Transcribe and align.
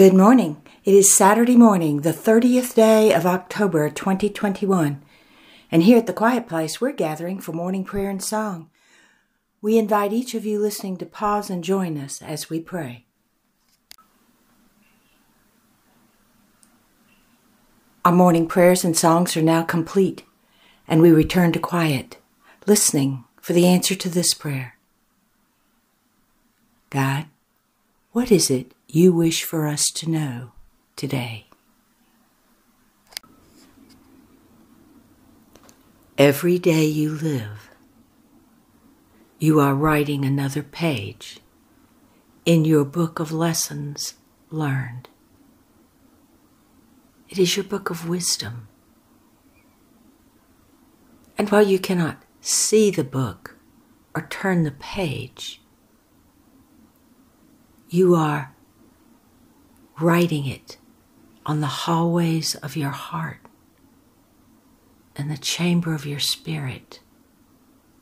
Good 0.00 0.14
morning. 0.14 0.62
It 0.82 0.94
is 0.94 1.14
Saturday 1.14 1.56
morning, 1.56 2.00
the 2.00 2.14
30th 2.14 2.74
day 2.74 3.12
of 3.12 3.26
October 3.26 3.90
2021. 3.90 5.02
And 5.70 5.82
here 5.82 5.98
at 5.98 6.06
the 6.06 6.14
Quiet 6.14 6.48
Place, 6.48 6.80
we're 6.80 6.92
gathering 6.92 7.38
for 7.38 7.52
morning 7.52 7.84
prayer 7.84 8.08
and 8.08 8.24
song. 8.24 8.70
We 9.60 9.76
invite 9.76 10.14
each 10.14 10.32
of 10.32 10.46
you 10.46 10.58
listening 10.58 10.96
to 10.96 11.04
pause 11.04 11.50
and 11.50 11.62
join 11.62 11.98
us 11.98 12.22
as 12.22 12.48
we 12.48 12.60
pray. 12.60 13.04
Our 18.02 18.12
morning 18.12 18.46
prayers 18.46 18.86
and 18.86 18.96
songs 18.96 19.36
are 19.36 19.42
now 19.42 19.64
complete, 19.64 20.24
and 20.88 21.02
we 21.02 21.10
return 21.10 21.52
to 21.52 21.58
quiet, 21.58 22.16
listening 22.66 23.24
for 23.42 23.52
the 23.52 23.66
answer 23.66 23.94
to 23.96 24.08
this 24.08 24.32
prayer 24.32 24.78
God, 26.88 27.26
what 28.12 28.32
is 28.32 28.50
it 28.50 28.72
you 28.94 29.12
wish 29.12 29.44
for 29.44 29.66
us 29.66 29.86
to 29.94 30.10
know 30.10 30.52
today? 30.96 31.46
Every 36.18 36.58
day 36.58 36.84
you 36.84 37.10
live, 37.10 37.70
you 39.38 39.60
are 39.60 39.74
writing 39.74 40.24
another 40.24 40.62
page 40.62 41.40
in 42.44 42.64
your 42.64 42.84
book 42.84 43.18
of 43.18 43.32
lessons 43.32 44.14
learned. 44.50 45.08
It 47.28 47.38
is 47.38 47.56
your 47.56 47.64
book 47.64 47.90
of 47.90 48.08
wisdom. 48.08 48.68
And 51.38 51.48
while 51.48 51.66
you 51.66 51.78
cannot 51.78 52.22
see 52.40 52.90
the 52.90 53.04
book 53.04 53.56
or 54.14 54.26
turn 54.28 54.64
the 54.64 54.72
page, 54.72 55.62
you 57.88 58.14
are 58.14 58.54
writing 60.02 60.46
it 60.46 60.78
on 61.46 61.60
the 61.60 61.66
hallways 61.66 62.54
of 62.56 62.76
your 62.76 62.90
heart, 62.90 63.40
in 65.16 65.28
the 65.28 65.38
chamber 65.38 65.94
of 65.94 66.06
your 66.06 66.18
spirit, 66.18 67.00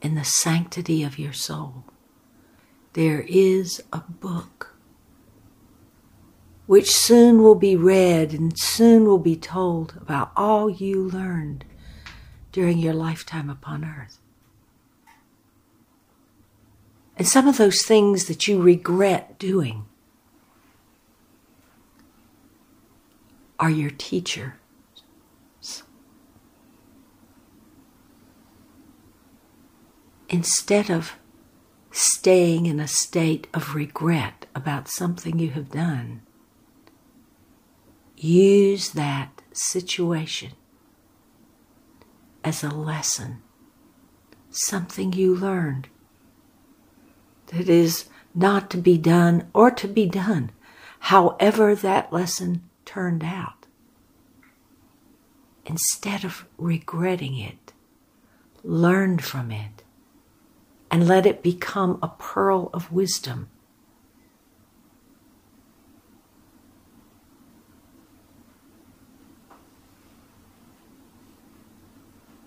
in 0.00 0.14
the 0.14 0.24
sanctity 0.24 1.02
of 1.02 1.18
your 1.18 1.32
soul. 1.32 1.84
There 2.92 3.24
is 3.28 3.82
a 3.92 4.00
book 4.00 4.74
which 6.66 6.90
soon 6.90 7.42
will 7.42 7.56
be 7.56 7.74
read 7.74 8.32
and 8.32 8.56
soon 8.56 9.04
will 9.04 9.18
be 9.18 9.36
told 9.36 9.94
about 10.00 10.30
all 10.36 10.70
you 10.70 11.02
learned 11.02 11.64
during 12.52 12.78
your 12.78 12.94
lifetime 12.94 13.50
upon 13.50 13.84
earth. 13.84 14.18
And 17.16 17.28
some 17.28 17.48
of 17.48 17.58
those 17.58 17.82
things 17.82 18.26
that 18.26 18.48
you 18.48 18.62
regret 18.62 19.38
doing 19.38 19.84
are 23.60 23.70
your 23.70 23.90
teachers. 23.90 24.54
Instead 30.30 30.90
of 30.90 31.16
staying 31.90 32.64
in 32.64 32.80
a 32.80 32.88
state 32.88 33.46
of 33.52 33.74
regret 33.74 34.46
about 34.54 34.88
something 34.88 35.38
you 35.38 35.50
have 35.50 35.70
done, 35.70 36.22
use 38.16 38.90
that 38.90 39.42
situation 39.52 40.52
as 42.42 42.64
a 42.64 42.70
lesson, 42.70 43.42
something 44.48 45.12
you 45.12 45.34
learned 45.34 45.88
that 47.48 47.68
is 47.68 48.06
not 48.34 48.70
to 48.70 48.78
be 48.78 48.96
done 48.96 49.50
or 49.52 49.70
to 49.70 49.88
be 49.88 50.06
done, 50.06 50.50
however 51.00 51.74
that 51.74 52.10
lesson 52.10 52.62
turned 52.90 53.22
out. 53.22 53.66
Instead 55.64 56.24
of 56.24 56.44
regretting 56.58 57.38
it, 57.38 57.72
learn 58.64 59.16
from 59.16 59.52
it 59.52 59.84
and 60.90 61.06
let 61.06 61.24
it 61.24 61.40
become 61.40 62.00
a 62.02 62.08
pearl 62.08 62.68
of 62.74 62.90
wisdom. 62.90 63.48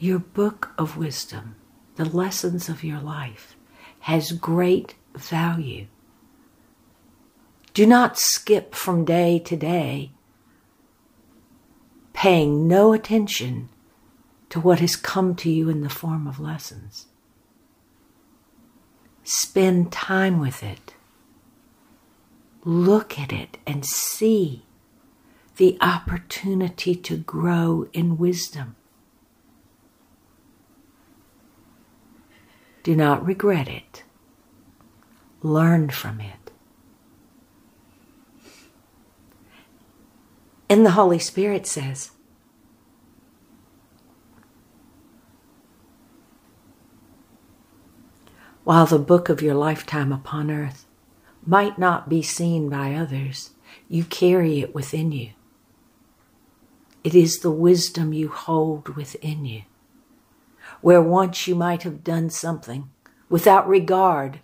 Your 0.00 0.18
book 0.18 0.72
of 0.76 0.96
wisdom, 0.96 1.54
the 1.94 2.04
lessons 2.04 2.68
of 2.68 2.82
your 2.82 2.98
life, 2.98 3.56
has 4.00 4.32
great 4.32 4.96
value. 5.14 5.86
Do 7.72 7.86
not 7.86 8.18
skip 8.18 8.74
from 8.74 9.04
day 9.04 9.38
to 9.38 9.56
day, 9.56 10.10
paying 12.24 12.66
no 12.66 12.94
attention 12.94 13.68
to 14.48 14.58
what 14.58 14.80
has 14.80 14.96
come 14.96 15.34
to 15.34 15.50
you 15.50 15.68
in 15.68 15.82
the 15.82 15.90
form 15.90 16.26
of 16.26 16.40
lessons. 16.40 17.04
Spend 19.22 19.92
time 19.92 20.40
with 20.40 20.62
it. 20.62 20.94
Look 22.64 23.18
at 23.18 23.30
it 23.30 23.58
and 23.66 23.84
see 23.84 24.64
the 25.58 25.76
opportunity 25.82 26.94
to 26.94 27.18
grow 27.18 27.88
in 27.92 28.16
wisdom. 28.16 28.74
Do 32.84 32.96
not 32.96 33.22
regret 33.26 33.68
it. 33.68 34.02
Learn 35.42 35.90
from 35.90 36.22
it. 36.22 36.50
And 40.70 40.86
the 40.86 40.92
Holy 40.92 41.18
Spirit 41.18 41.66
says, 41.66 42.12
While 48.64 48.86
the 48.86 48.98
book 48.98 49.28
of 49.28 49.42
your 49.42 49.54
lifetime 49.54 50.12
upon 50.12 50.50
earth 50.50 50.86
might 51.46 51.78
not 51.78 52.08
be 52.08 52.22
seen 52.22 52.68
by 52.68 52.94
others, 52.94 53.50
you 53.88 54.04
carry 54.04 54.60
it 54.60 54.74
within 54.74 55.12
you. 55.12 55.30
It 57.02 57.14
is 57.14 57.40
the 57.40 57.50
wisdom 57.50 58.12
you 58.12 58.28
hold 58.28 58.96
within 58.96 59.44
you 59.44 59.62
where 60.80 61.02
once 61.02 61.46
you 61.46 61.54
might 61.54 61.82
have 61.82 62.04
done 62.04 62.30
something 62.30 62.90
without 63.28 63.68
regard 63.68 64.40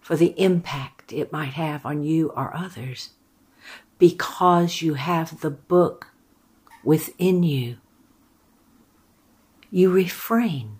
for 0.00 0.16
the 0.16 0.34
impact 0.40 1.12
it 1.12 1.32
might 1.32 1.54
have 1.54 1.84
on 1.84 2.02
you 2.02 2.30
or 2.30 2.54
others, 2.56 3.10
because 3.98 4.80
you 4.80 4.94
have 4.94 5.40
the 5.40 5.50
book 5.50 6.08
within 6.84 7.42
you, 7.42 7.76
you 9.70 9.90
refrain 9.90 10.77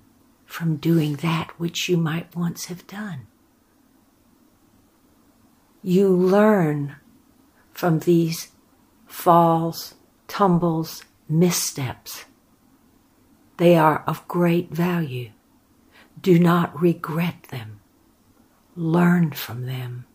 from 0.49 0.77
doing 0.77 1.15
that 1.17 1.53
which 1.61 1.89
you 1.89 1.97
might 1.97 2.35
once 2.35 2.65
have 2.65 2.85
done. 2.89 3.29
You 5.85 6.09
learn 6.09 6.97
from 7.73 8.01
these 8.01 8.49
falls, 9.07 9.95
tumbles, 10.27 11.05
missteps 11.29 12.25
they 13.59 13.77
are 13.77 14.05
of 14.07 14.27
great 14.29 14.71
value. 14.71 15.31
Do 16.21 16.39
not 16.39 16.81
regret 16.81 17.43
them. 17.51 17.81
Learn 18.75 19.33
from 19.33 19.67
them. 19.67 20.07